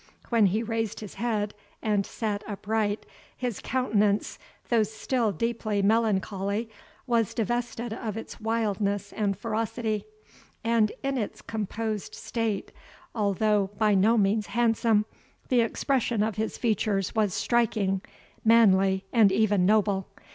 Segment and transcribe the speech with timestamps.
[0.29, 3.05] When he raised his head and sat upright,
[3.37, 4.39] his countenance,
[4.69, 6.71] though still deeply melancholy,
[7.05, 10.05] was divested of its wildness and ferocity;
[10.63, 12.71] and in its composed state,
[13.13, 15.05] although by no means handsome,
[15.49, 18.01] the expression of his features was striking,
[18.43, 20.07] manly, and even noble.